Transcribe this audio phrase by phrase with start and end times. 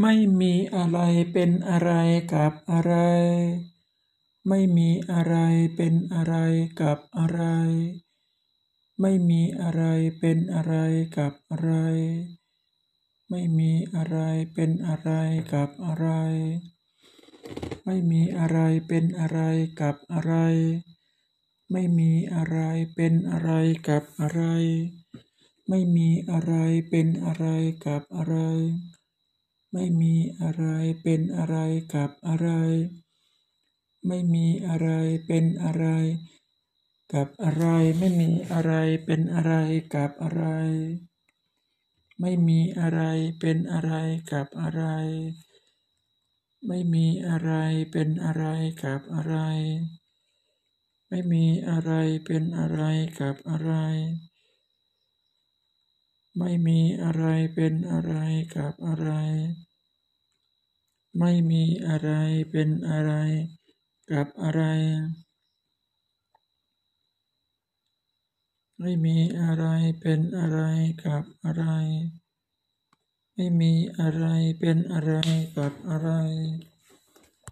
[0.00, 0.98] ไม่มีอะไร
[1.32, 1.92] เป็นอะไร
[2.34, 2.94] กับอะไร
[4.48, 5.36] ไม่มีอะไร
[5.76, 6.34] เป็นอะไร
[6.80, 7.42] กับอะไร
[9.00, 9.82] ไม่มีอะไร
[10.18, 10.74] เป็นอะไร
[11.16, 11.72] กับอะไร
[13.30, 14.18] ไม่มีอะไร
[14.54, 15.10] เป็นอะไร
[15.52, 16.06] กับอะไร
[17.84, 18.58] ไม่มีอะไร
[18.88, 19.40] เป็นอะไร
[19.80, 20.34] กับอะไร
[21.70, 22.58] ไม่มีอะไร
[22.94, 23.50] เป็นอะไร
[23.88, 24.42] กับอะไร
[25.68, 26.54] ไม่มีอะไร
[26.88, 27.46] เป็นอะไร
[27.86, 28.36] กับอะไร
[29.72, 30.64] ไม่มีอะไร
[31.02, 31.56] เป็นอะไร
[31.94, 32.48] กับอะไร
[34.06, 34.88] ไม่มีอะไร
[35.26, 35.86] เป็นอะไร
[37.12, 37.64] กับอะไร
[37.98, 38.72] ไม่มีอะไร
[39.04, 39.52] เป็นอะไร
[39.94, 40.44] กับอะไร
[42.20, 43.00] ไม่มีอะไร
[43.40, 43.92] เป็นอะไร
[44.32, 44.82] กับอะไร
[46.66, 47.52] ไม่มีอะไร
[47.90, 48.44] เป็นอะไร
[48.82, 49.36] กับอะไร
[51.08, 51.92] ไม่มีอะไร
[52.26, 52.82] เป็นอะไร
[53.20, 53.72] กับอะไร
[56.38, 58.14] ไม่มีอะไรเป็นอะไร
[58.56, 59.10] กับอะไร
[61.18, 62.10] ไม่มีอะไร
[62.50, 63.12] เป็นอะไร
[64.10, 64.62] กับอะไร
[68.80, 69.64] ไม่มีอะไร
[70.00, 70.60] เป็นอะไร
[71.04, 71.64] กับอะไร
[73.34, 74.24] ไม่มีอะไร
[74.58, 75.12] เป็นอะไร
[75.56, 76.10] กับอะไร